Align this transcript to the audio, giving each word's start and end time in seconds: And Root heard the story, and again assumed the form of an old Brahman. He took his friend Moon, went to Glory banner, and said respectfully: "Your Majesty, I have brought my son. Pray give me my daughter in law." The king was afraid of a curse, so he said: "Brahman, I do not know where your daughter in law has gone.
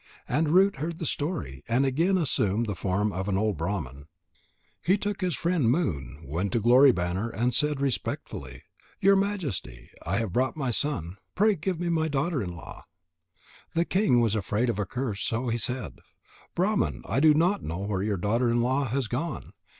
And 0.27 0.49
Root 0.49 0.77
heard 0.77 0.97
the 0.97 1.05
story, 1.05 1.63
and 1.67 1.85
again 1.85 2.17
assumed 2.17 2.65
the 2.65 2.73
form 2.73 3.11
of 3.13 3.27
an 3.29 3.37
old 3.37 3.55
Brahman. 3.57 4.07
He 4.81 4.97
took 4.97 5.21
his 5.21 5.35
friend 5.35 5.69
Moon, 5.69 6.23
went 6.25 6.53
to 6.53 6.59
Glory 6.59 6.91
banner, 6.91 7.29
and 7.29 7.53
said 7.53 7.79
respectfully: 7.79 8.63
"Your 8.99 9.15
Majesty, 9.15 9.91
I 10.01 10.17
have 10.17 10.33
brought 10.33 10.57
my 10.57 10.71
son. 10.71 11.17
Pray 11.35 11.53
give 11.53 11.79
me 11.79 11.89
my 11.89 12.07
daughter 12.07 12.41
in 12.41 12.55
law." 12.55 12.85
The 13.75 13.85
king 13.85 14.19
was 14.21 14.33
afraid 14.35 14.71
of 14.71 14.79
a 14.79 14.87
curse, 14.87 15.21
so 15.21 15.49
he 15.49 15.59
said: 15.59 15.99
"Brahman, 16.55 17.03
I 17.05 17.19
do 17.19 17.35
not 17.35 17.61
know 17.61 17.77
where 17.81 18.01
your 18.01 18.17
daughter 18.17 18.49
in 18.49 18.59
law 18.61 18.85
has 18.85 19.05
gone. 19.07 19.53